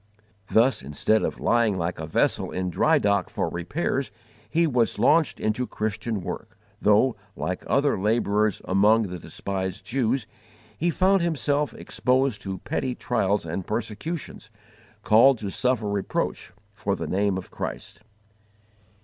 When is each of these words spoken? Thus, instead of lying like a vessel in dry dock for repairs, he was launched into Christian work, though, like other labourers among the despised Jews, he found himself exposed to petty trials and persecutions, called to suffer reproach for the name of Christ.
Thus, 0.47 0.81
instead 0.81 1.21
of 1.21 1.39
lying 1.39 1.77
like 1.77 1.99
a 1.99 2.07
vessel 2.07 2.49
in 2.49 2.71
dry 2.71 2.97
dock 2.97 3.29
for 3.29 3.49
repairs, 3.49 4.09
he 4.49 4.65
was 4.65 4.97
launched 4.97 5.39
into 5.39 5.67
Christian 5.67 6.21
work, 6.21 6.57
though, 6.79 7.15
like 7.35 7.63
other 7.67 7.99
labourers 7.99 8.63
among 8.65 9.03
the 9.03 9.19
despised 9.19 9.85
Jews, 9.85 10.25
he 10.75 10.89
found 10.89 11.21
himself 11.21 11.75
exposed 11.75 12.41
to 12.41 12.57
petty 12.57 12.95
trials 12.95 13.45
and 13.45 13.67
persecutions, 13.67 14.49
called 15.03 15.37
to 15.37 15.51
suffer 15.51 15.87
reproach 15.87 16.51
for 16.73 16.95
the 16.95 17.05
name 17.05 17.37
of 17.37 17.51
Christ. 17.51 17.99